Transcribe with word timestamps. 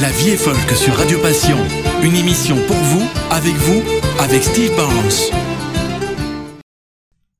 La 0.00 0.10
vie 0.12 0.30
est 0.30 0.36
folk 0.38 0.70
sur 0.70 0.94
Radio 0.94 1.20
Passion. 1.20 1.58
Une 2.02 2.14
émission 2.14 2.56
pour 2.66 2.76
vous, 2.76 3.06
avec 3.30 3.52
vous, 3.52 3.82
avec 4.18 4.42
Steve 4.42 4.74
Barnes. 4.74 5.10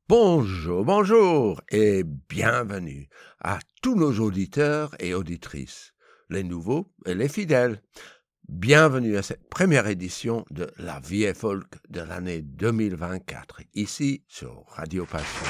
Bonjour, 0.07 0.85
bonjour 0.85 1.63
et 1.71 2.03
bienvenue 2.05 3.09
à 3.43 3.61
tous 3.81 3.95
nos 3.95 4.13
auditeurs 4.21 4.95
et 4.99 5.15
auditrices, 5.15 5.95
les 6.29 6.43
nouveaux 6.43 6.93
et 7.07 7.15
les 7.15 7.29
fidèles. 7.31 7.83
Bienvenue 8.47 9.17
à 9.17 9.23
cette 9.23 9.49
première 9.49 9.87
édition 9.87 10.45
de 10.51 10.71
La 10.77 11.01
Vie 11.01 11.23
est 11.23 11.33
folk 11.33 11.77
de 11.89 12.03
l'année 12.03 12.43
2024, 12.43 13.63
ici 13.75 14.23
sur 14.29 14.65
Radio 14.69 15.07
Passion. 15.07 15.47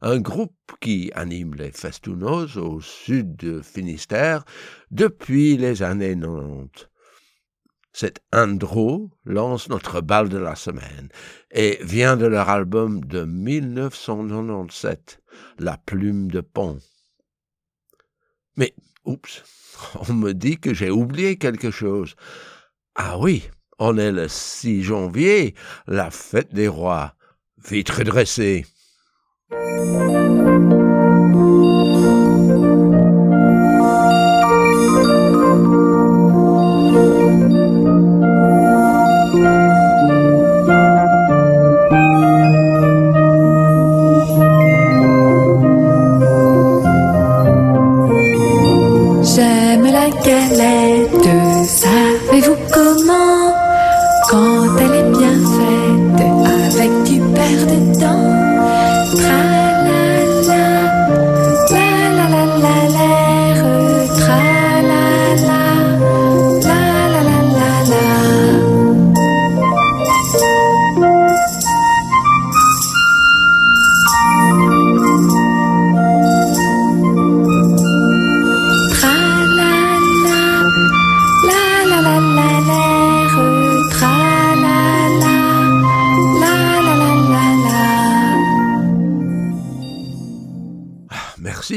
Un 0.00 0.18
groupe 0.20 0.72
qui 0.80 1.10
anime 1.14 1.54
les 1.54 1.72
Festounos 1.72 2.56
au 2.56 2.80
sud 2.80 3.36
de 3.36 3.60
Finistère 3.60 4.44
depuis 4.90 5.56
les 5.56 5.82
années 5.82 6.16
90. 6.16 6.88
Cet 7.92 8.22
Andro 8.32 9.10
lance 9.24 9.68
notre 9.68 10.00
balle 10.00 10.28
de 10.28 10.38
la 10.38 10.56
semaine 10.56 11.10
et 11.50 11.78
vient 11.82 12.16
de 12.16 12.26
leur 12.26 12.48
album 12.48 13.04
de 13.04 13.24
1997, 13.24 15.20
La 15.58 15.76
plume 15.76 16.30
de 16.30 16.40
pont. 16.40 16.78
Mais, 18.56 18.74
oups, 19.04 19.44
on 20.08 20.12
me 20.12 20.32
dit 20.32 20.58
que 20.58 20.74
j'ai 20.74 20.90
oublié 20.90 21.36
quelque 21.36 21.70
chose. 21.70 22.16
Ah 22.94 23.18
oui, 23.18 23.48
on 23.78 23.96
est 23.98 24.12
le 24.12 24.28
6 24.28 24.82
janvier, 24.82 25.54
la 25.86 26.10
fête 26.10 26.52
des 26.52 26.68
rois. 26.68 27.14
Vite 27.68 27.90
redressé. 27.90 28.66
嗯。 29.50 31.53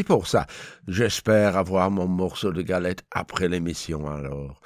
Pour 0.08 0.26
ça. 0.26 0.48
J'espère 0.88 1.58
avoir 1.58 1.92
mon 1.92 2.08
morceau 2.08 2.52
de 2.54 2.62
galette 2.62 3.04
après 3.12 3.50
l'émission 3.50 4.08
alors. 4.08 4.62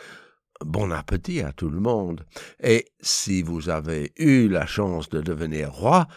Bon 0.63 0.91
appétit 0.91 1.41
à 1.41 1.51
tout 1.51 1.69
le 1.69 1.79
monde. 1.79 2.25
Et 2.61 2.85
si 2.99 3.41
vous 3.41 3.69
avez 3.69 4.13
eu 4.17 4.47
la 4.47 4.67
chance 4.67 5.09
de 5.09 5.19
devenir 5.19 5.73
roi, 5.73 6.07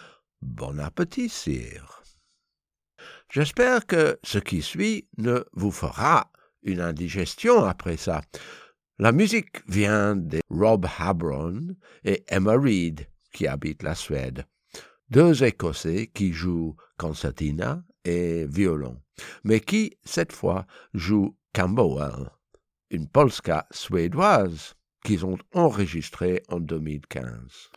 bon 0.42 0.78
appétit, 0.78 1.30
sire. 1.30 2.02
J'espère 3.30 3.86
que 3.86 4.18
ce 4.22 4.38
qui 4.38 4.60
suit 4.60 5.08
ne 5.16 5.42
vous 5.54 5.72
fera 5.72 6.30
une 6.62 6.80
indigestion 6.80 7.64
après 7.64 7.96
ça. 7.96 8.20
La 8.98 9.12
musique 9.12 9.66
vient 9.66 10.14
de 10.14 10.40
Rob 10.50 10.86
Habron 10.98 11.74
et 12.04 12.22
Emma 12.28 12.56
Reed, 12.56 13.08
qui 13.32 13.46
habitent 13.46 13.82
la 13.82 13.94
Suède. 13.94 14.44
Deux 15.08 15.42
Écossais 15.42 16.10
qui 16.14 16.32
jouent 16.32 16.76
concertina 16.98 17.82
et 18.04 18.46
violon 18.46 19.00
mais 19.44 19.60
qui, 19.60 19.96
cette 20.04 20.32
fois, 20.32 20.66
joue 20.92 21.36
Camberwell, 21.52 22.30
une 22.90 23.08
polska 23.08 23.66
suédoise 23.70 24.74
qu'ils 25.04 25.24
ont 25.26 25.38
enregistrée 25.52 26.42
en 26.48 26.60
2015. 26.60 27.70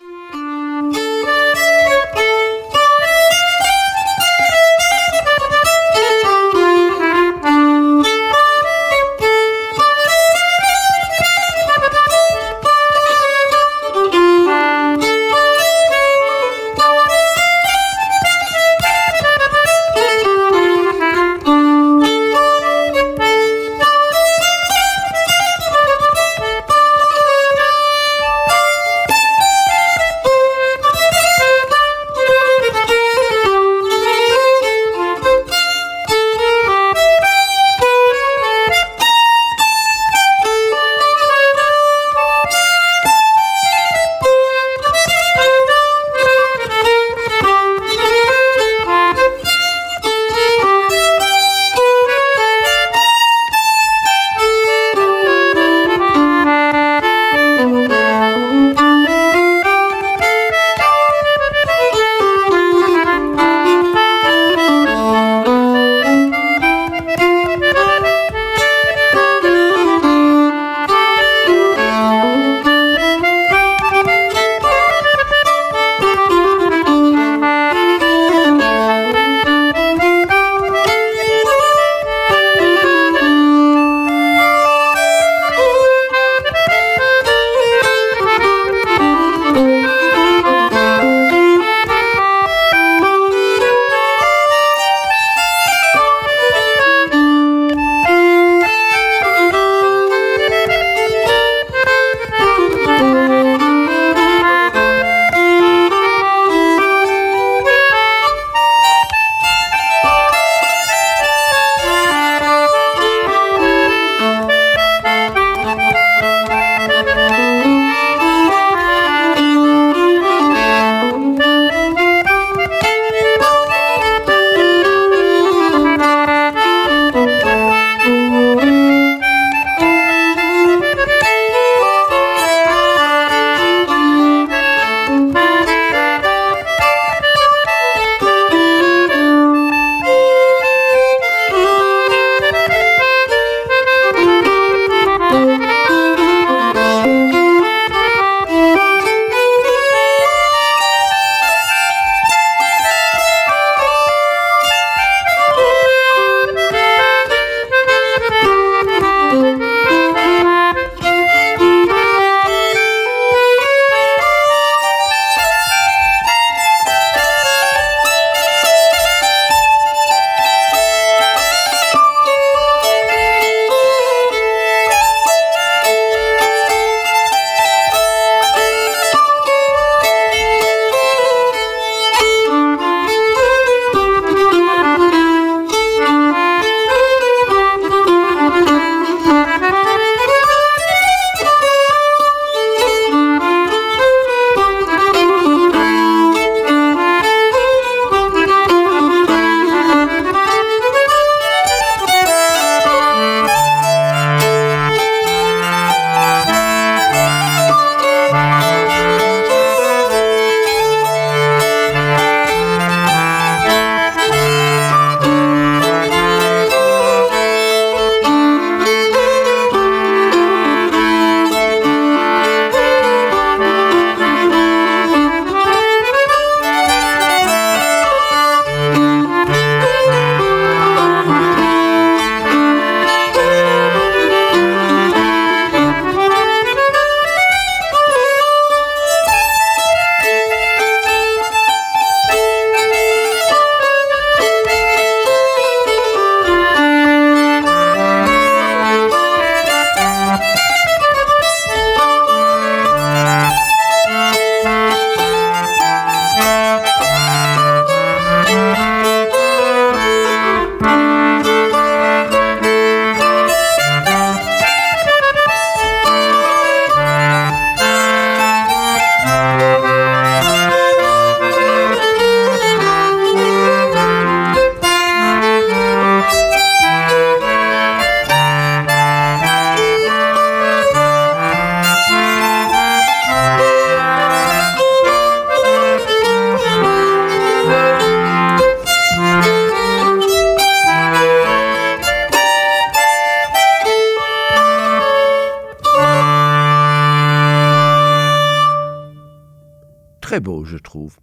Très 300.27 300.41
beau, 300.41 300.65
je 300.65 300.75
trouve. 300.75 301.15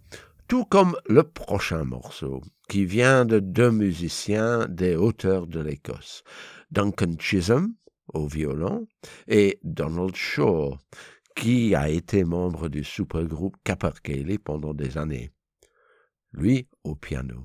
Tout 0.47 0.65
comme 0.65 0.97
le 1.07 1.21
prochain 1.21 1.83
morceau, 1.83 2.41
qui 2.67 2.85
vient 2.85 3.23
de 3.23 3.37
deux 3.37 3.69
musiciens 3.69 4.65
des 4.67 4.95
hauteurs 4.95 5.45
de 5.45 5.59
l'Écosse, 5.59 6.23
Duncan 6.71 7.13
Chisholm 7.19 7.75
au 8.15 8.25
violon 8.25 8.87
et 9.27 9.59
Donald 9.61 10.15
Shaw, 10.15 10.79
qui 11.35 11.75
a 11.75 11.87
été 11.87 12.23
membre 12.23 12.67
du 12.67 12.83
supergroupe 12.83 13.57
Capercaillie 13.63 14.39
pendant 14.39 14.73
des 14.73 14.97
années. 14.97 15.29
Lui 16.31 16.67
au 16.83 16.95
piano, 16.95 17.43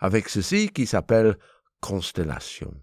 avec 0.00 0.28
ceci 0.28 0.70
qui 0.70 0.86
s'appelle 0.86 1.38
Constellation. 1.80 2.74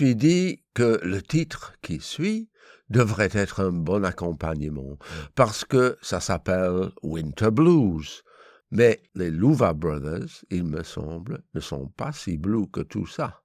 Suis 0.00 0.16
dit 0.16 0.64
que 0.72 0.98
le 1.02 1.20
titre 1.20 1.74
qui 1.82 2.00
suit 2.00 2.48
devrait 2.88 3.28
être 3.34 3.60
un 3.60 3.70
bon 3.70 4.02
accompagnement, 4.02 4.96
parce 5.34 5.62
que 5.66 5.98
ça 6.00 6.20
s'appelle 6.20 6.88
Winter 7.02 7.50
Blues. 7.50 8.22
Mais 8.70 9.02
les 9.14 9.30
Louva 9.30 9.74
Brothers, 9.74 10.42
il 10.48 10.64
me 10.64 10.82
semble, 10.84 11.42
ne 11.52 11.60
sont 11.60 11.88
pas 11.88 12.12
si 12.12 12.38
blues 12.38 12.68
que 12.72 12.80
tout 12.80 13.06
ça. 13.06 13.42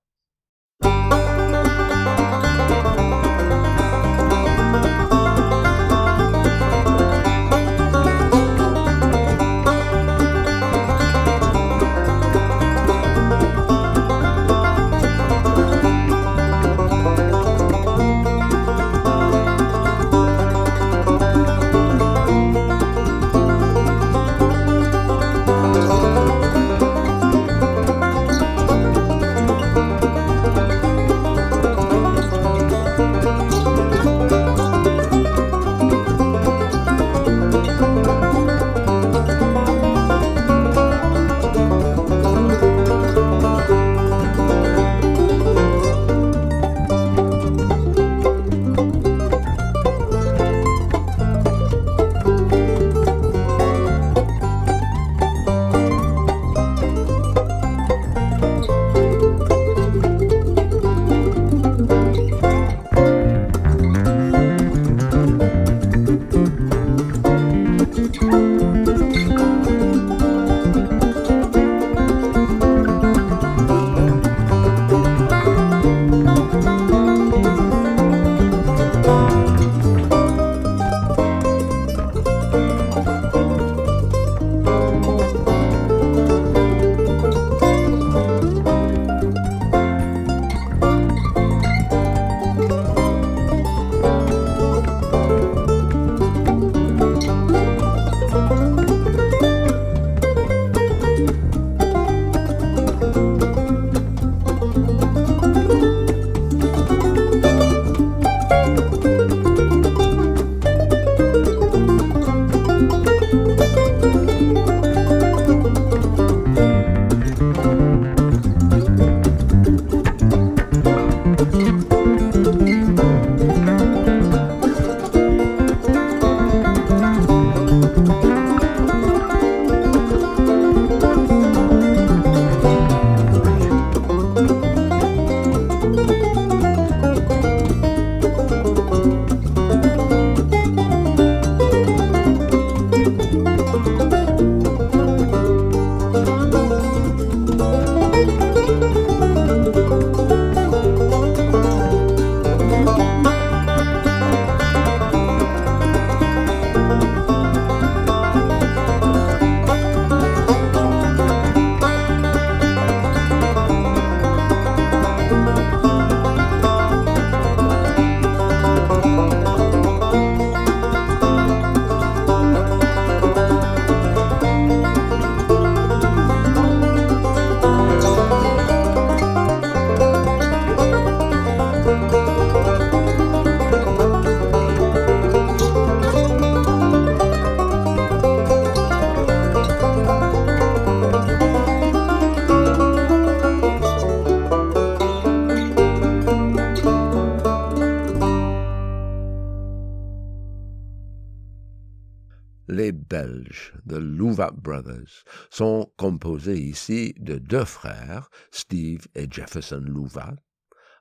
Belges, 203.56 203.74
the 203.86 204.00
Louvat 204.00 204.52
Brothers, 204.52 205.24
sont 205.50 205.92
composés 205.98 206.60
ici 206.60 207.14
de 207.18 207.38
deux 207.38 207.66
frères, 207.66 208.30
Steve 208.52 209.08
et 209.16 209.28
Jefferson 209.30 209.84
Louvat, 209.86 210.36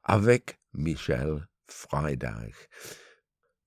avec 0.03 0.59
Michel 0.73 1.47
Freitag. 1.67 2.53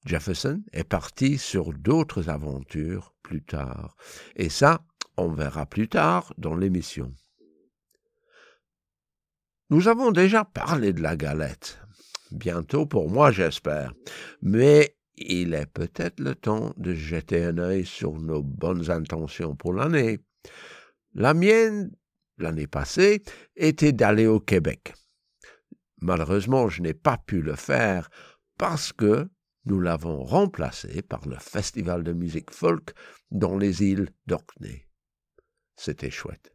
Jefferson 0.05 0.63
est 0.71 0.83
parti 0.83 1.37
sur 1.37 1.73
d'autres 1.73 2.29
aventures 2.29 3.13
plus 3.23 3.43
tard, 3.43 3.95
et 4.35 4.49
ça, 4.49 4.81
on 5.17 5.29
verra 5.29 5.65
plus 5.65 5.89
tard 5.89 6.33
dans 6.37 6.55
l'émission. 6.55 7.13
Nous 9.69 9.87
avons 9.89 10.11
déjà 10.11 10.45
parlé 10.45 10.93
de 10.93 11.01
la 11.01 11.17
galette. 11.17 11.79
Bientôt 12.31 12.85
pour 12.85 13.09
moi, 13.09 13.31
j'espère. 13.31 13.93
Mais 14.41 14.96
il 15.17 15.53
est 15.53 15.65
peut-être 15.65 16.19
le 16.19 16.35
temps 16.35 16.73
de 16.77 16.93
jeter 16.93 17.43
un 17.43 17.57
œil 17.57 17.85
sur 17.85 18.13
nos 18.13 18.43
bonnes 18.43 18.89
intentions 18.91 19.55
pour 19.55 19.73
l'année. 19.73 20.19
La 21.13 21.33
mienne, 21.33 21.91
l'année 22.37 22.67
passée, 22.67 23.23
était 23.55 23.91
d'aller 23.91 24.27
au 24.27 24.39
Québec. 24.39 24.93
Malheureusement, 25.99 26.69
je 26.69 26.81
n'ai 26.83 26.93
pas 26.93 27.17
pu 27.17 27.41
le 27.41 27.55
faire 27.55 28.09
parce 28.57 28.93
que 28.93 29.27
nous 29.65 29.81
l'avons 29.81 30.23
remplacé 30.23 31.01
par 31.01 31.27
le 31.27 31.37
Festival 31.37 32.03
de 32.03 32.13
musique 32.13 32.51
folk 32.51 32.91
dans 33.31 33.57
les 33.57 33.83
îles 33.83 34.09
d'Orkney. 34.27 34.87
C'était 35.75 36.11
chouette. 36.11 36.53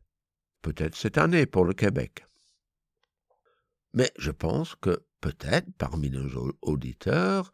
Peut-être 0.62 0.96
cette 0.96 1.18
année 1.18 1.46
pour 1.46 1.64
le 1.64 1.74
Québec. 1.74 2.24
Mais 3.94 4.10
je 4.16 4.30
pense 4.30 4.74
que 4.76 5.04
peut-être 5.20 5.68
parmi 5.76 6.10
nos 6.10 6.56
auditeurs, 6.62 7.52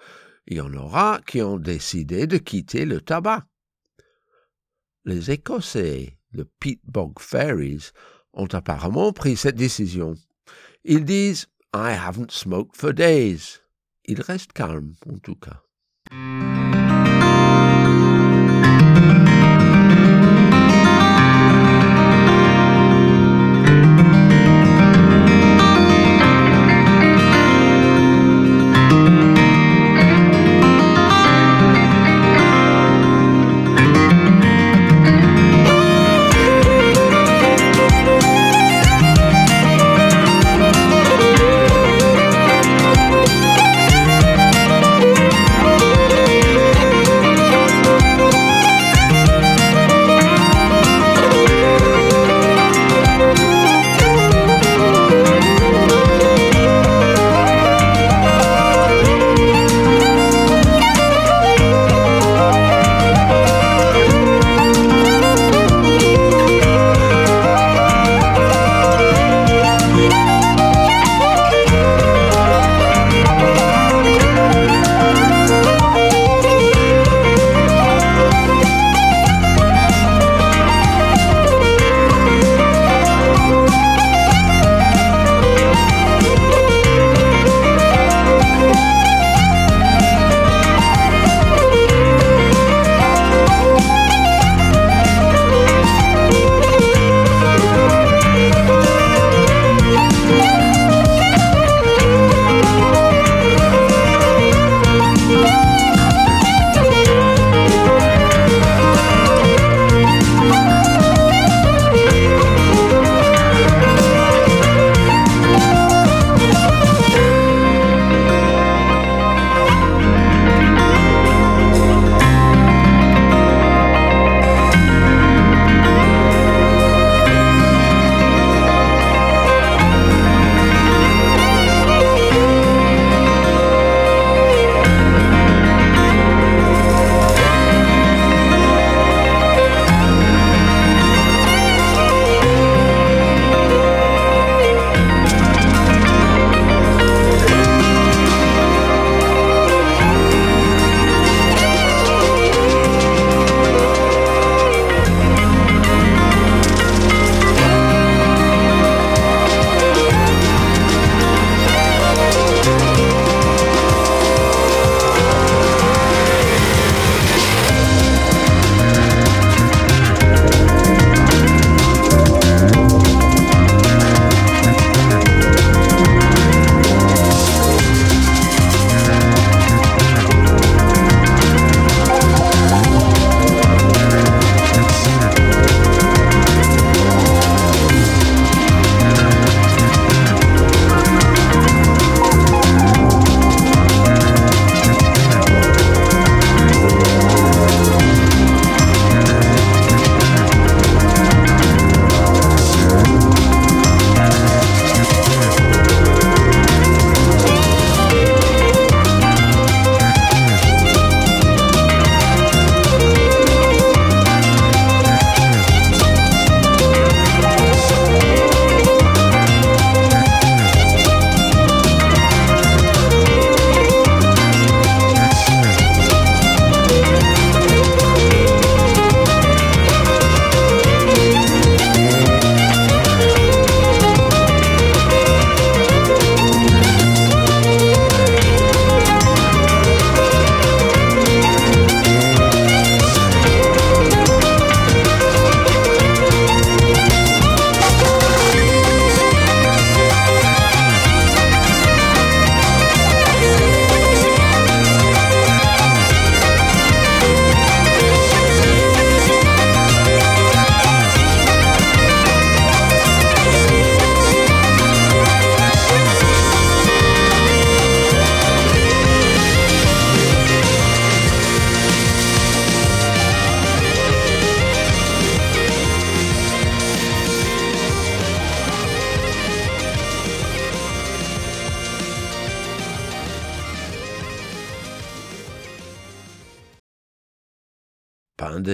il 0.48 0.56
y 0.56 0.60
en 0.62 0.72
aura 0.72 1.20
qui 1.26 1.42
ont 1.42 1.58
décidé 1.58 2.26
de 2.26 2.38
quitter 2.38 2.86
le 2.86 3.02
tabac. 3.02 3.46
Les 5.04 5.30
Écossais, 5.30 6.18
le 6.32 6.46
Pete 6.46 6.80
Bog 6.84 7.20
Fairies, 7.20 7.90
ont 8.32 8.48
apparemment 8.52 9.12
pris 9.12 9.36
cette 9.36 9.56
décision. 9.56 10.14
Ils 10.84 11.04
disent 11.04 11.46
I 11.74 11.92
haven't 11.92 12.30
smoked 12.30 12.76
for 12.76 12.94
days. 12.94 13.60
Ils 14.06 14.22
restent 14.22 14.54
calmes, 14.54 14.94
en 15.06 15.18
tout 15.18 15.36
cas. 15.36 15.62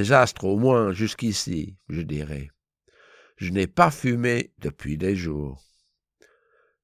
Désastre 0.04 0.44
au 0.44 0.58
moins 0.58 0.92
jusqu'ici, 0.92 1.78
je 1.88 2.02
dirais. 2.02 2.50
Je 3.38 3.50
n'ai 3.50 3.66
pas 3.66 3.90
fumé 3.90 4.52
depuis 4.58 4.98
des 4.98 5.16
jours. 5.16 5.64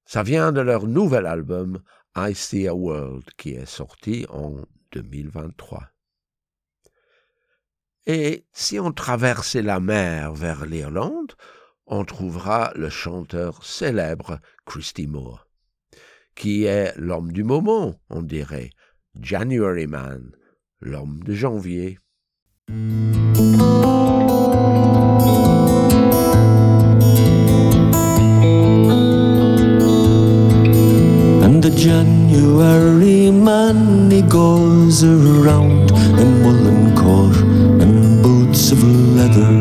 Ça 0.06 0.22
vient 0.22 0.52
de 0.52 0.62
leur 0.62 0.87
nouvel 0.87 1.26
album 1.26 1.83
I 2.16 2.35
See 2.35 2.66
a 2.66 2.74
World 2.74 3.24
qui 3.37 3.50
est 3.50 3.66
sorti 3.66 4.24
en 4.30 4.64
2023. 4.92 5.87
Et 8.06 8.46
si 8.54 8.80
on 8.80 8.90
traversait 8.90 9.61
la 9.61 9.80
mer 9.80 10.33
vers 10.33 10.64
l'Irlande, 10.64 11.35
on 11.85 12.06
trouvera 12.06 12.72
le 12.74 12.88
chanteur 12.88 13.62
célèbre 13.66 14.40
Christy 14.64 15.06
Moore, 15.06 15.46
qui 16.35 16.64
est 16.64 16.96
l'homme 16.96 17.33
du 17.33 17.44
moment, 17.44 18.00
on 18.09 18.22
dirait, 18.22 18.70
January 19.20 19.87
Man, 19.87 20.33
l'homme 20.80 21.22
de 21.22 21.35
janvier. 21.35 21.98
And 31.42 31.62
the 31.62 31.70
January 31.74 32.20
he 34.20 34.22
goes 34.22 35.02
around 35.02 35.90
in 36.20 36.44
woolen 36.44 36.94
coat 36.94 37.37
and 37.83 38.22
boots 38.22 38.70
of 38.70 38.85
leather. 38.85 39.54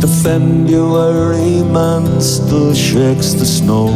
The 0.00 0.08
February 0.24 1.62
man 1.70 2.20
still 2.20 2.74
shakes 2.74 3.34
the 3.34 3.44
snow 3.46 3.88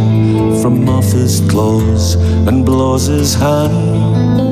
from 0.61 0.88
off 0.88 1.07
his 1.07 1.40
clothes 1.50 2.14
and 2.46 2.66
blows 2.66 3.07
his 3.07 3.35
hands. 3.35 4.43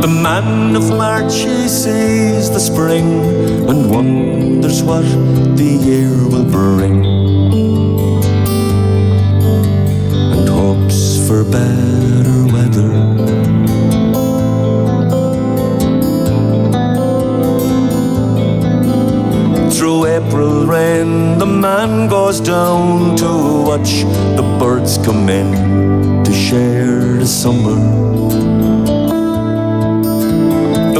The 0.00 0.08
man 0.08 0.76
of 0.76 0.88
March 0.88 1.34
he 1.34 1.68
sees 1.68 2.50
the 2.50 2.58
spring 2.58 3.68
and 3.68 3.90
wonders 3.90 4.82
what 4.82 5.04
the 5.58 5.78
year 5.88 6.08
will 6.26 6.48
bring. 6.50 7.04
And 10.32 10.48
hopes 10.48 11.28
for 11.28 11.44
better 11.44 12.46
weather. 12.48 12.90
Through 19.70 20.06
April 20.06 20.64
rain, 20.64 21.38
the 21.38 21.44
man 21.44 22.08
goes 22.08 22.40
down 22.40 23.16
to 23.16 23.28
watch 23.68 24.04
the 24.38 24.56
birds 24.58 24.96
come 24.96 25.28
in 25.28 26.24
to 26.24 26.32
share 26.32 27.18
the 27.18 27.26
summer. 27.26 28.79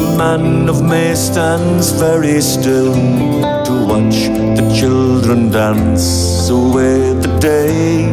The 0.00 0.16
man 0.16 0.68
of 0.70 0.82
May 0.82 1.14
stands 1.14 1.92
very 1.92 2.40
still 2.40 2.94
to 2.94 3.74
watch 3.90 4.18
the 4.56 4.64
children 4.74 5.50
dance 5.50 6.48
away 6.48 7.12
the 7.24 7.28
day. 7.38 8.04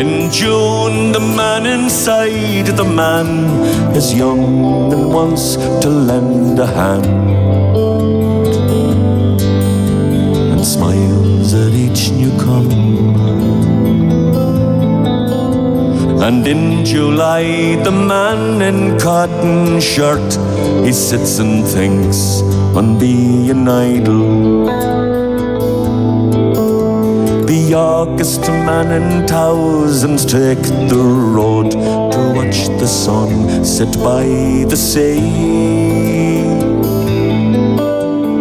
In 0.00 0.30
June, 0.32 1.12
the 1.12 1.20
man 1.20 1.66
inside 1.66 2.68
the 2.68 2.84
man 2.84 3.28
is 3.94 4.14
young 4.14 4.90
and 4.90 5.12
wants 5.12 5.56
to 5.82 5.88
lend 5.90 6.58
a 6.58 6.66
hand 6.66 7.06
and 10.52 10.64
smiles 10.64 11.52
at 11.52 11.72
each 11.74 12.12
newcomer. 12.12 13.15
And 16.26 16.44
in 16.44 16.84
July, 16.84 17.76
the 17.84 17.92
man 17.92 18.60
in 18.60 18.98
cotton 18.98 19.80
shirt, 19.80 20.32
he 20.84 20.92
sits 20.92 21.38
and 21.38 21.64
thinks 21.64 22.42
on 22.74 22.98
being 22.98 23.68
idle. 23.68 24.66
The 27.46 27.74
August 27.74 28.40
man 28.48 28.90
in 29.00 29.28
thousands 29.28 30.24
take 30.24 30.64
the 30.90 31.04
road 31.36 31.70
to 31.70 32.20
watch 32.34 32.66
the 32.80 32.88
sun 32.88 33.64
set 33.64 33.96
by 34.02 34.24
the 34.68 34.76
sea. 34.76 35.20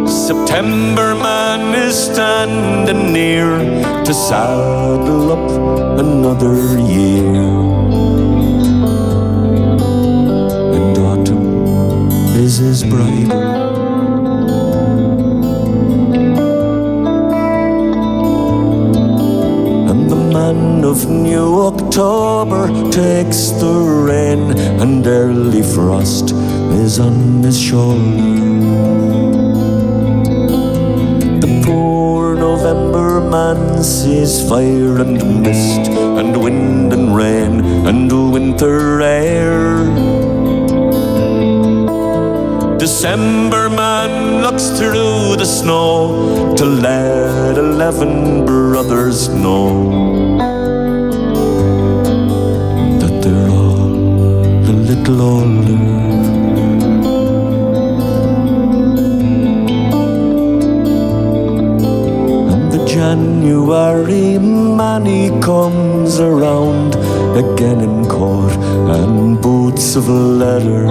September 0.09 1.13
man 1.13 1.75
is 1.75 1.95
standing 1.95 3.13
near 3.13 3.59
to 4.03 4.11
saddle 4.11 5.31
up 5.33 5.99
another 5.99 6.79
year. 6.79 7.64
Is 12.59 12.83
the 20.09 20.15
man 20.15 20.83
of 20.83 21.09
New 21.09 21.61
October 21.61 22.67
takes 22.91 23.49
the 23.51 23.73
rain, 24.07 24.57
and 24.79 25.05
early 25.05 25.61
frost 25.61 26.31
is 26.71 26.99
on 26.99 27.43
his 27.43 27.59
shoulder. 27.59 27.99
The 31.41 31.63
poor 31.65 32.35
November 32.35 33.21
man 33.21 33.83
sees 33.83 34.47
fire 34.47 34.99
and 35.01 35.41
mist, 35.41 35.89
and 35.89 36.41
wind 36.41 36.93
and 36.93 37.15
rain, 37.15 37.65
and 37.85 38.31
winter 38.31 39.01
air. 39.01 40.24
December 42.85 43.67
man 43.67 44.43
looks 44.43 44.69
through 44.77 45.35
the 45.37 45.43
snow 45.43 46.53
to 46.55 46.65
let 46.65 47.57
eleven 47.57 48.45
brothers 48.45 49.27
know 49.27 49.89
that 52.99 53.13
they're 53.23 53.49
all 53.49 53.89
a 54.71 54.75
little 54.89 55.19
older. 55.19 55.81
And 62.53 62.71
the 62.71 62.85
January 62.85 64.37
man 64.37 65.07
he 65.07 65.31
comes 65.41 66.19
around 66.19 66.93
again 67.35 67.81
in 67.81 68.05
coat 68.05 68.53
and 68.95 69.41
boots 69.41 69.95
of 69.95 70.07
leather 70.07 70.85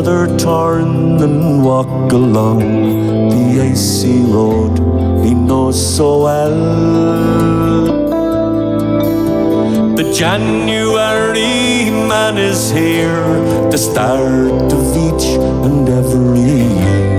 another 0.00 0.34
turn 0.38 1.20
and 1.20 1.62
walk 1.62 2.10
along 2.12 2.60
the 3.28 3.60
icy 3.60 4.20
road 4.20 4.78
he 5.22 5.34
knows 5.34 5.76
so 5.96 6.22
well. 6.22 6.56
The 9.96 10.10
January 10.14 11.90
man 12.08 12.38
is 12.38 12.70
here, 12.70 13.24
the 13.70 13.76
start 13.76 14.72
of 14.72 14.96
each 14.96 15.26
and 15.66 15.86
every 15.86 16.40
year. 16.40 17.09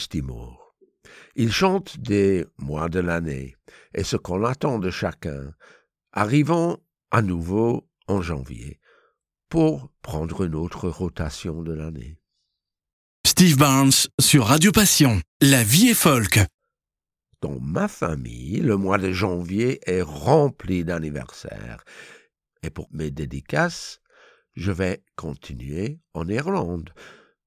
Christy 0.00 0.22
Moore. 0.22 0.74
Il 1.36 1.52
chante 1.52 2.00
des 2.00 2.46
mois 2.56 2.88
de 2.88 3.00
l'année 3.00 3.54
et 3.92 4.02
ce 4.02 4.16
qu'on 4.16 4.46
attend 4.46 4.78
de 4.78 4.88
chacun, 4.88 5.52
arrivant 6.12 6.78
à 7.10 7.20
nouveau 7.20 7.86
en 8.08 8.22
janvier 8.22 8.80
pour 9.50 9.92
prendre 10.00 10.44
une 10.44 10.54
autre 10.54 10.88
rotation 10.88 11.62
de 11.62 11.74
l'année. 11.74 12.16
Steve 13.26 13.58
Barnes 13.58 13.92
sur 14.18 14.46
Radio 14.46 14.72
Passion. 14.72 15.20
La 15.42 15.62
vie 15.62 15.88
est 15.88 15.94
folk. 15.94 16.40
Dans 17.42 17.60
ma 17.60 17.86
famille, 17.86 18.56
le 18.60 18.78
mois 18.78 18.96
de 18.96 19.12
janvier 19.12 19.80
est 19.84 20.00
rempli 20.00 20.82
d'anniversaires. 20.82 21.84
Et 22.62 22.70
pour 22.70 22.88
mes 22.90 23.10
dédicaces, 23.10 24.00
je 24.54 24.72
vais 24.72 25.04
continuer 25.14 26.00
en 26.14 26.26
Irlande. 26.26 26.94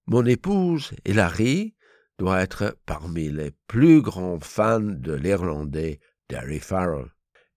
Mon 0.06 0.24
épouse, 0.28 0.92
Hilary, 1.04 1.74
doit 2.18 2.42
être 2.42 2.78
parmi 2.86 3.30
les 3.30 3.52
plus 3.68 4.02
grands 4.02 4.40
fans 4.40 4.80
de 4.80 5.14
l'Irlandais 5.14 6.00
Derry 6.30 6.60
Farrell. 6.60 7.08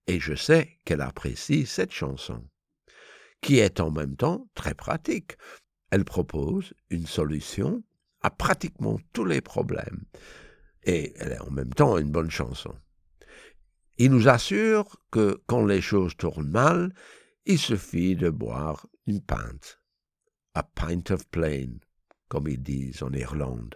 Et 0.07 0.19
je 0.19 0.35
sais 0.35 0.79
qu'elle 0.85 1.01
apprécie 1.01 1.65
cette 1.65 1.91
chanson. 1.91 2.43
qui 3.41 3.59
est 3.59 3.79
en 3.79 3.91
même 3.91 4.15
temps 4.15 4.49
très 4.55 4.73
pratique. 4.73 5.37
Elle 5.91 6.05
propose 6.05 6.73
une 6.89 7.05
solution 7.05 7.83
à 8.21 8.29
pratiquement 8.29 8.99
tous 9.13 9.25
les 9.25 9.41
problèmes. 9.41 10.05
Et 10.83 11.13
elle 11.17 11.33
est 11.33 11.41
en 11.41 11.51
même 11.51 11.73
temps 11.73 11.97
une 11.97 12.11
bonne 12.11 12.31
chanson. 12.31 12.73
Il 13.97 14.11
nous 14.11 14.27
assure 14.27 14.97
que 15.11 15.41
quand 15.47 15.65
les 15.65 15.81
choses 15.81 16.15
tournent 16.17 16.49
mal, 16.49 16.93
il 17.45 17.57
suffit 17.57 18.15
de 18.15 18.29
boire 18.29 18.87
une 19.05 19.21
pinte. 19.21 19.81
A 20.53 20.63
pint 20.63 21.11
of 21.11 21.27
plain, 21.29 21.77
comme 22.27 22.47
ils 22.47 22.61
disent 22.61 23.03
en 23.03 23.13
Irlande. 23.13 23.75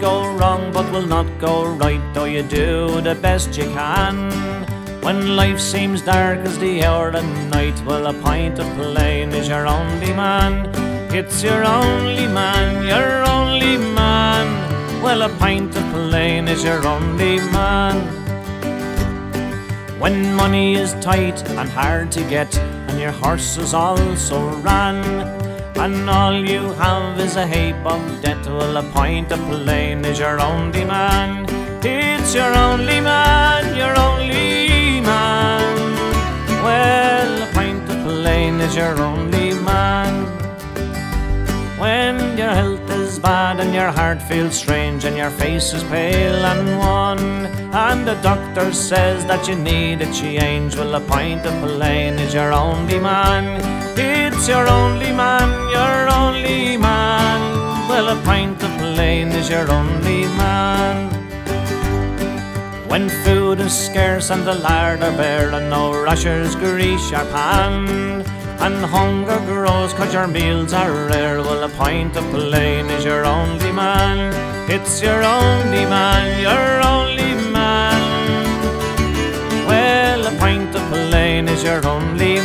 Go 0.00 0.34
wrong 0.36 0.72
but 0.72 0.90
will 0.90 1.06
not 1.06 1.26
go 1.38 1.66
right, 1.66 2.02
though 2.14 2.24
you 2.24 2.42
do 2.42 3.00
the 3.02 3.14
best 3.14 3.56
you 3.56 3.64
can. 3.64 4.30
When 5.02 5.36
life 5.36 5.60
seems 5.60 6.02
dark 6.02 6.38
as 6.40 6.58
the 6.58 6.84
hour 6.84 7.10
and 7.10 7.50
night, 7.50 7.78
well, 7.84 8.06
a 8.06 8.14
pint 8.14 8.58
of 8.58 8.66
plain 8.76 9.32
is 9.32 9.48
your 9.48 9.66
only 9.66 10.12
man. 10.12 10.66
It's 11.12 11.42
your 11.42 11.64
only 11.64 12.26
man, 12.26 12.86
your 12.86 13.24
only 13.28 13.76
man. 13.76 14.46
Well, 15.02 15.22
a 15.22 15.28
pint 15.38 15.76
of 15.76 15.84
plain 15.92 16.48
is 16.48 16.64
your 16.64 16.86
only 16.86 17.36
man. 17.52 17.96
When 19.98 20.34
money 20.34 20.76
is 20.76 20.94
tight 20.94 21.46
and 21.50 21.68
hard 21.68 22.10
to 22.12 22.22
get, 22.24 22.56
and 22.88 22.98
your 22.98 23.12
horse 23.12 23.58
is 23.58 23.74
also 23.74 24.48
ran, 24.60 25.39
and 25.80 26.10
all 26.10 26.34
you 26.34 26.72
have 26.74 27.18
is 27.18 27.36
a 27.36 27.46
heap 27.46 27.76
of 27.86 28.02
debt, 28.20 28.44
well, 28.46 28.76
a 28.76 28.82
pint 28.92 29.32
of 29.32 29.40
plain 29.48 30.04
is 30.04 30.18
your 30.18 30.38
only 30.38 30.84
man. 30.84 31.46
It's 31.82 32.34
your 32.34 32.54
only 32.54 33.00
man, 33.00 33.74
your 33.74 33.98
only 33.98 35.00
man. 35.00 35.76
Well, 36.62 37.42
a 37.42 37.52
pint 37.54 37.88
of 37.88 37.98
plain 38.04 38.60
is 38.60 38.76
your 38.76 39.00
only 39.00 39.54
man. 39.54 40.26
When 41.78 42.36
your 42.36 42.50
health 42.50 42.79
is 42.79 42.79
bad 43.22 43.60
and 43.60 43.74
your 43.74 43.90
heart 43.90 44.22
feels 44.22 44.54
strange 44.56 45.04
and 45.04 45.16
your 45.16 45.30
face 45.30 45.72
is 45.72 45.82
pale 45.84 46.44
and 46.44 46.78
wan, 46.78 47.46
and 47.72 48.06
the 48.06 48.14
doctor 48.22 48.72
says 48.72 49.24
that 49.26 49.48
you 49.48 49.56
need 49.56 50.00
a 50.00 50.12
change, 50.12 50.76
well, 50.76 50.94
a 50.94 51.00
pint 51.00 51.44
of 51.46 51.54
plain 51.62 52.14
is 52.18 52.34
your 52.34 52.52
only 52.52 52.98
man. 52.98 53.60
It's 53.98 54.48
your 54.48 54.68
only 54.68 55.12
man, 55.12 55.50
your 55.70 56.08
only 56.20 56.76
man. 56.76 57.40
Well, 57.88 58.08
a 58.16 58.22
pint 58.22 58.62
of 58.62 58.70
plain 58.78 59.28
is 59.28 59.48
your 59.48 59.70
only 59.70 60.22
man. 60.40 61.10
When 62.88 63.08
food 63.24 63.60
is 63.60 63.72
scarce 63.72 64.30
and 64.30 64.46
the 64.46 64.54
larder 64.54 65.12
bare 65.12 65.50
and 65.52 65.70
no 65.70 65.92
rashers 66.02 66.56
grease 66.56 67.10
your 67.10 67.24
pan 67.26 68.24
And 68.62 68.84
hunger 68.84 69.38
grows 69.46 69.94
cause 69.94 70.12
your 70.12 70.26
meals 70.26 70.74
are 70.74 70.92
rare. 71.08 71.38
Well 71.38 71.64
a 71.64 71.68
pint 71.70 72.16
of 72.16 72.24
plain 72.30 72.90
is 72.90 73.04
your 73.04 73.24
only 73.24 73.72
man. 73.72 74.34
It's 74.68 75.00
your 75.00 75.22
only 75.22 75.86
man, 75.86 76.40
your 76.42 76.82
only 76.84 77.32
man. 77.50 78.00
Well 79.66 80.26
a 80.26 80.38
pint 80.38 80.74
of 80.76 80.82
plain 80.92 81.48
is 81.48 81.64
your 81.64 81.86
only 81.86 82.39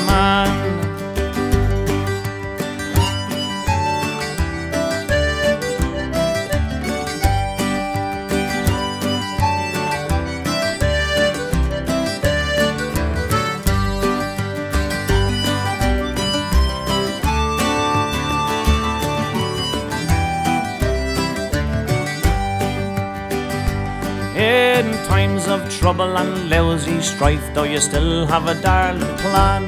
trouble 25.86 26.17
and 26.17 26.50
lousy 26.50 27.00
strife, 27.00 27.54
though 27.54 27.62
you 27.62 27.80
still 27.80 28.26
have 28.26 28.48
a 28.48 28.60
darling 28.60 29.17
plan, 29.17 29.63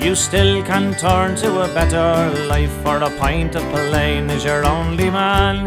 you 0.00 0.14
still 0.14 0.62
can 0.62 0.94
turn 0.94 1.34
to 1.34 1.62
a 1.62 1.68
better 1.74 2.08
life. 2.46 2.70
For 2.84 2.98
a 2.98 3.10
pint 3.18 3.56
of 3.56 3.64
plain 3.72 4.30
is 4.30 4.44
your 4.44 4.64
only 4.64 5.10
man. 5.10 5.66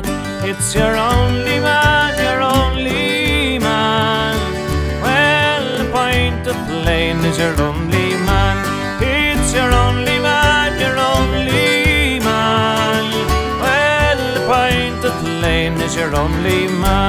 It's 0.49 0.73
your 0.73 0.95
only 0.95 1.59
man, 1.59 2.11
your 2.25 2.41
only 2.41 3.59
man. 3.59 4.37
Well, 5.03 5.67
a 5.85 5.91
pint 5.91 6.47
of 6.47 6.55
plain 6.69 7.17
is 7.29 7.37
your 7.37 7.59
only 7.59 8.09
man. 8.29 8.57
It's 9.03 9.53
your 9.53 9.71
only 9.85 10.19
man, 10.27 10.71
your 10.79 10.97
only 11.13 12.21
man. 12.29 13.03
Well, 13.63 14.23
a 14.39 14.47
pint 14.47 15.03
of 15.03 15.15
plain 15.25 15.73
is 15.81 15.97
your 15.97 16.15
only 16.15 16.69
man. 16.79 17.04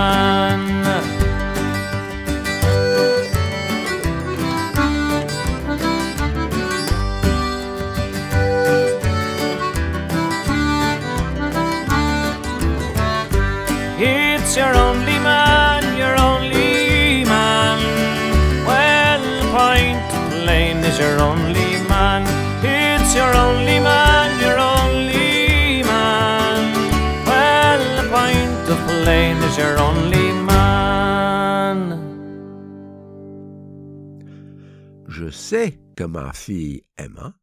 Je 35.09 35.31
sais 35.31 35.81
que 35.97 36.05
ma 36.05 36.35
fille 36.35 36.83
Emma 36.99 37.35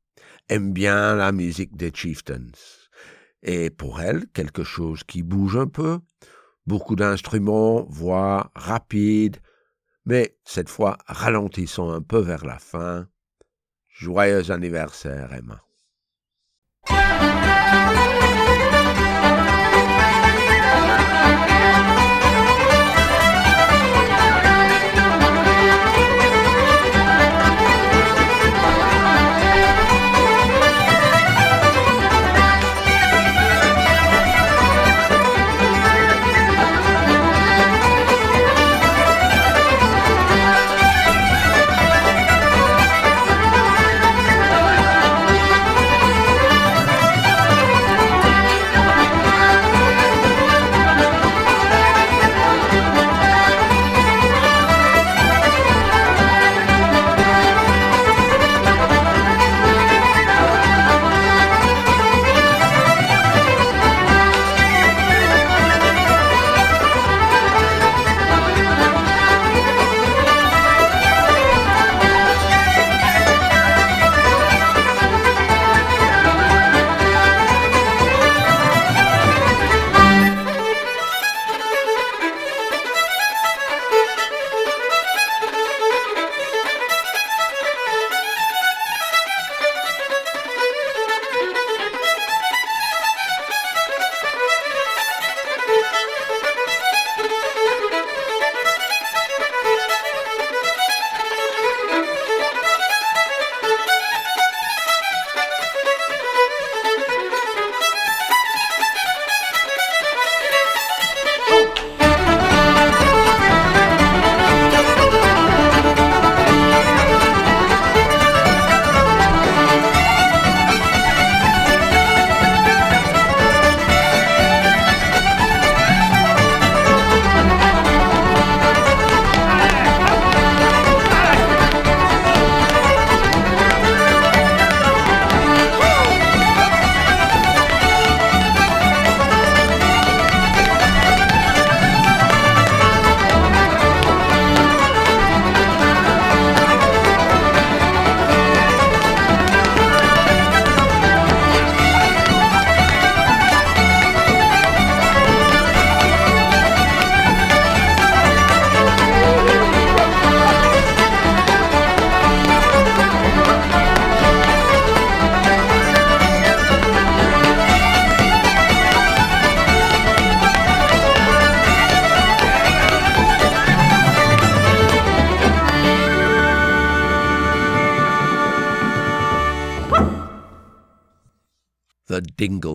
aime 0.47 0.73
bien 0.73 1.15
la 1.15 1.31
musique 1.31 1.75
des 1.75 1.91
Chieftains. 1.91 2.51
Et 3.41 3.71
pour 3.71 3.99
elle, 3.99 4.27
quelque 4.27 4.63
chose 4.63 5.03
qui 5.03 5.23
bouge 5.23 5.57
un 5.57 5.65
peu, 5.65 5.99
beaucoup 6.67 6.95
d'instruments, 6.95 7.83
voix 7.89 8.51
rapides, 8.53 9.37
mais 10.05 10.37
cette 10.45 10.69
fois 10.69 10.99
ralentissant 11.07 11.89
un 11.89 12.01
peu 12.01 12.19
vers 12.19 12.45
la 12.45 12.59
fin. 12.59 13.07
Joyeux 13.87 14.51
anniversaire, 14.51 15.33
Emma. 15.33 15.59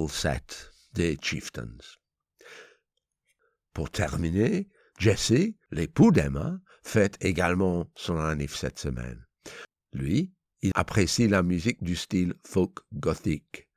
Set 0.09 0.71
des 0.93 1.17
Chieftains. 1.23 1.79
Pour 3.73 3.91
terminer, 3.91 4.69
Jesse, 4.99 5.55
l'époux 5.71 6.11
d'Emma, 6.11 6.59
fête 6.83 7.17
également 7.25 7.87
son 7.95 8.19
anniversaire 8.19 8.71
cette 8.71 8.79
semaine. 8.79 9.25
Lui, 9.95 10.31
il 10.61 10.73
apprécie 10.75 11.27
la 11.27 11.43
musique 11.43 11.83
du 11.83 11.97
style 11.97 12.35
folk 12.47 12.81
gothique. 12.93 13.69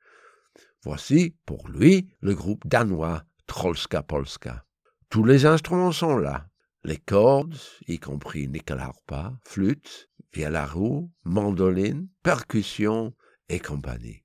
Voici, 0.82 1.34
pour 1.46 1.68
lui, 1.68 2.14
le 2.20 2.34
groupe 2.34 2.66
danois 2.66 3.24
Trolska 3.46 4.02
Polska. 4.02 4.66
Tous 5.08 5.24
les 5.24 5.46
instruments 5.46 5.92
sont 5.92 6.18
là. 6.18 6.48
Les 6.84 6.98
cordes, 6.98 7.56
y 7.86 7.98
compris 7.98 8.50
harpa, 8.68 9.32
flûte, 9.46 10.10
roue, 10.34 11.10
mandoline, 11.24 12.08
percussion 12.22 13.14
et 13.48 13.60
compagnie. 13.60 14.24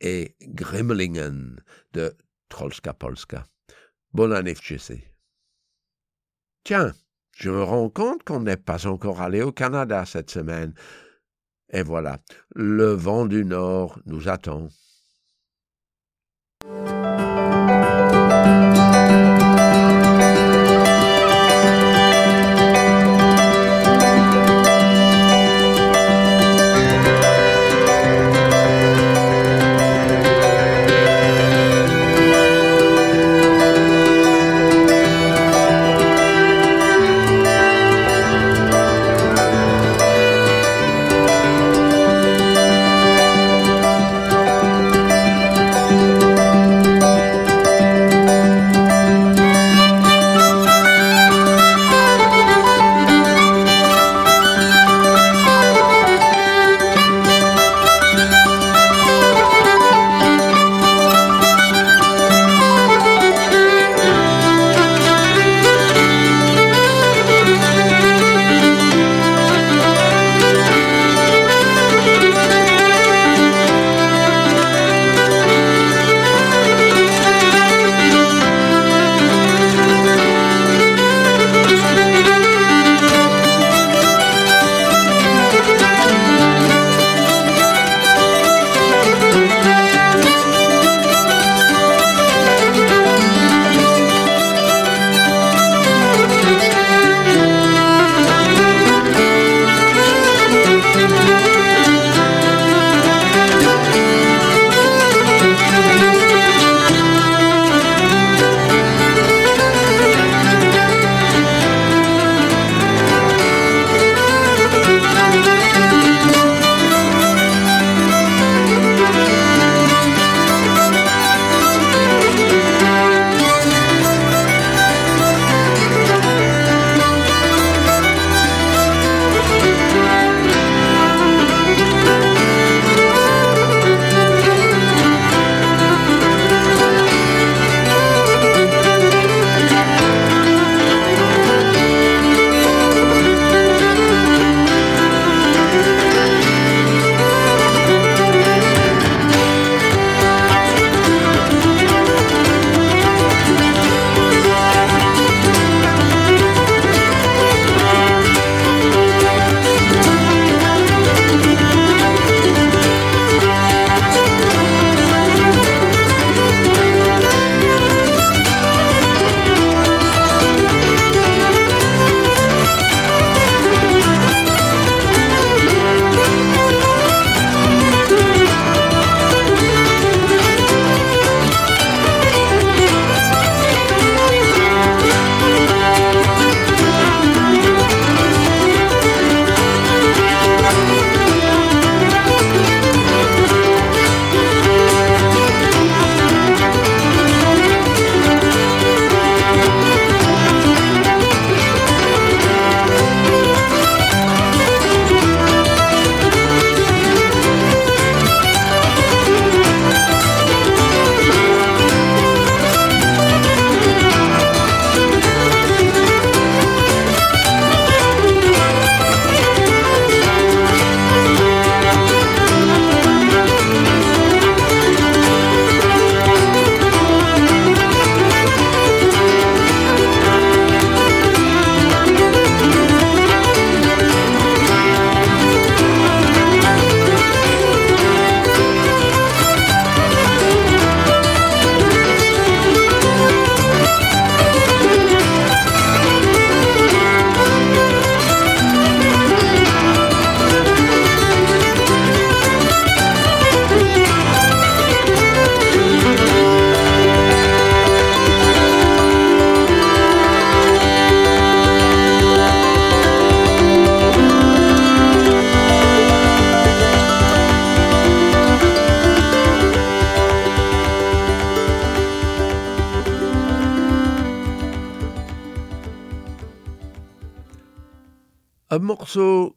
Et 0.00 0.36
Grimmelingen 0.40 1.60
de 1.92 2.16
Trolska 2.48 2.92
Polska. 2.92 3.46
Bonne 4.12 4.32
année, 4.32 4.54
Jesse. 4.60 4.92
Tiens, 6.64 6.92
je 7.36 7.50
me 7.50 7.62
rends 7.62 7.88
compte 7.88 8.22
qu'on 8.24 8.40
n'est 8.40 8.56
pas 8.56 8.86
encore 8.86 9.20
allé 9.20 9.42
au 9.42 9.52
Canada 9.52 10.04
cette 10.04 10.30
semaine. 10.30 10.74
Et 11.72 11.82
voilà, 11.82 12.20
le 12.54 12.92
vent 12.92 13.26
du 13.26 13.44
Nord 13.44 13.98
nous 14.06 14.28
attend. 14.28 14.68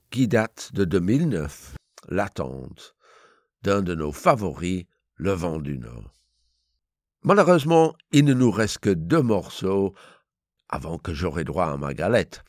Qui 0.10 0.28
date 0.28 0.72
de 0.74 0.86
2009, 0.86 1.76
L'attente, 2.10 2.96
d'un 3.64 3.82
de 3.82 3.96
nos 3.96 4.12
favoris, 4.12 4.86
Le 5.16 5.32
vent 5.32 5.60
du 5.60 5.78
Nord. 5.78 6.14
Malheureusement, 7.24 7.96
il 8.12 8.26
ne 8.26 8.34
nous 8.34 8.52
reste 8.52 8.80
que 8.80 8.92
deux 8.92 9.22
morceaux 9.22 9.96
avant 10.70 10.98
que 10.98 11.14
j'aurai 11.14 11.44
droit 11.44 11.68
à 11.68 11.78
ma 11.78 11.94
galette. 11.94 12.44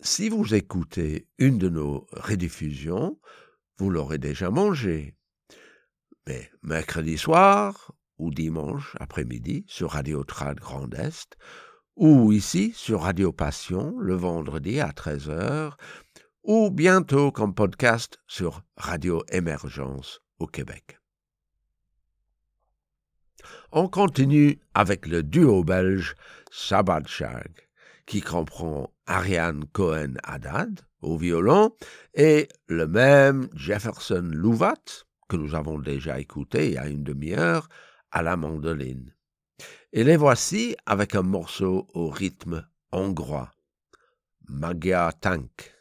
Si 0.00 0.28
vous 0.28 0.54
écoutez 0.54 1.26
une 1.38 1.58
de 1.58 1.68
nos 1.68 2.06
rediffusions, 2.12 3.18
vous 3.78 3.90
l'aurez 3.90 4.18
déjà 4.18 4.50
mangé. 4.50 5.14
Mais 6.26 6.50
mercredi 6.62 7.18
soir 7.18 7.92
ou 8.18 8.30
dimanche 8.30 8.96
après-midi 9.00 9.64
sur 9.68 9.90
Radio 9.90 10.24
Trad 10.24 10.58
Grand 10.58 10.92
Est, 10.94 11.36
ou 11.96 12.32
ici 12.32 12.72
sur 12.76 13.02
Radio 13.02 13.32
Passion 13.32 13.98
le 13.98 14.14
vendredi 14.14 14.80
à 14.80 14.90
13h, 14.90 15.72
ou 16.48 16.70
bientôt 16.70 17.30
comme 17.30 17.54
podcast 17.54 18.20
sur 18.26 18.62
Radio 18.78 19.22
Émergence 19.30 20.20
au 20.38 20.46
Québec. 20.46 20.98
On 23.70 23.86
continue 23.86 24.58
avec 24.72 25.06
le 25.06 25.22
duo 25.22 25.62
belge 25.62 26.14
Sabbat 26.50 27.02
Shag, 27.04 27.52
qui 28.06 28.22
comprend 28.22 28.90
Ariane 29.06 29.66
Cohen-Haddad 29.74 30.80
au 31.02 31.18
violon 31.18 31.76
et 32.14 32.48
le 32.66 32.86
même 32.86 33.50
Jefferson 33.52 34.30
Louvat, 34.32 35.04
que 35.28 35.36
nous 35.36 35.54
avons 35.54 35.78
déjà 35.78 36.18
écouté 36.18 36.68
il 36.68 36.72
y 36.72 36.78
a 36.78 36.88
une 36.88 37.04
demi-heure, 37.04 37.68
à 38.10 38.22
la 38.22 38.38
mandoline. 38.38 39.14
Et 39.92 40.02
les 40.02 40.16
voici 40.16 40.76
avec 40.86 41.14
un 41.14 41.20
morceau 41.20 41.86
au 41.92 42.08
rythme 42.08 42.66
hongrois, 42.90 43.50
Magia 44.48 45.12
Tank. 45.20 45.77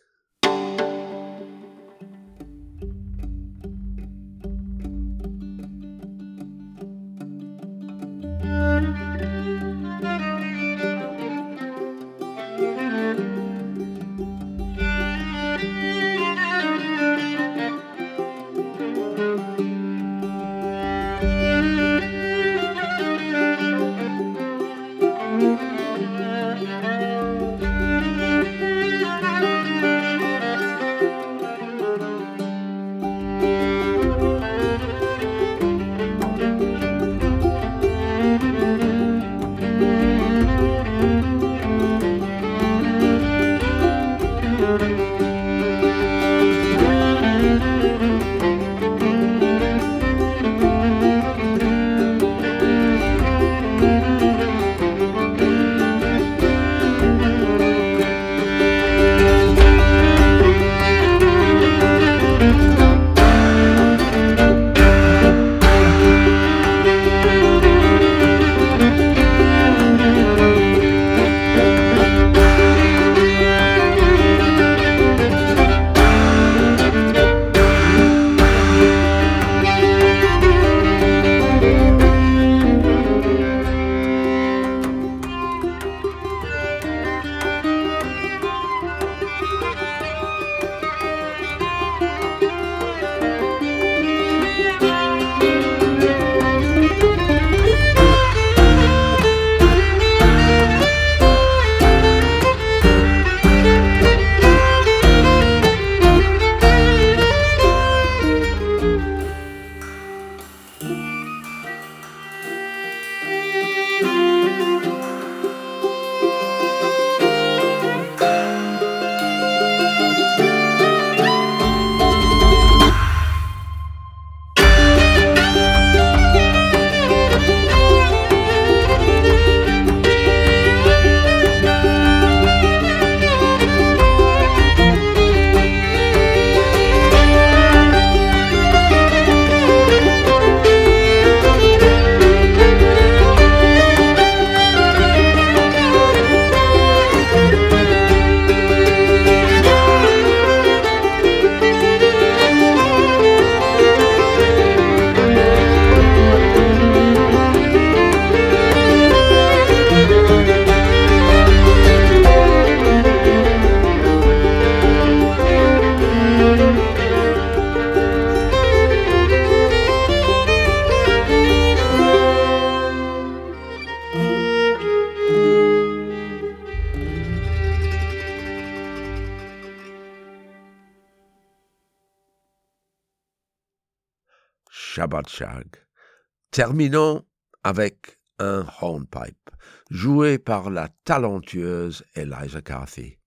Terminons 186.52 187.26
avec 187.64 188.20
un 188.40 188.66
hornpipe, 188.82 189.50
joué 189.90 190.38
par 190.38 190.70
la 190.70 190.90
talentueuse 191.04 192.04
Eliza 192.16 192.62
Carthy. 192.62 193.18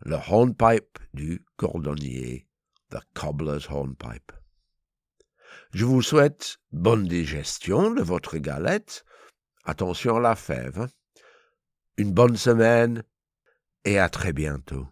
Le 0.00 0.16
hornpipe 0.16 0.98
du 1.12 1.44
cordonnier, 1.56 2.46
The 2.90 3.00
Cobbler's 3.14 3.68
Hornpipe. 3.68 4.32
Je 5.72 5.84
vous 5.84 6.02
souhaite 6.02 6.58
bonne 6.72 7.06
digestion 7.06 7.90
de 7.90 8.02
votre 8.02 8.38
galette. 8.38 9.04
Attention 9.64 10.16
à 10.16 10.20
la 10.20 10.36
fève. 10.36 10.88
Une 11.96 12.12
bonne 12.12 12.36
semaine 12.36 13.02
et 13.84 13.98
à 13.98 14.08
très 14.08 14.32
bientôt. 14.32 14.86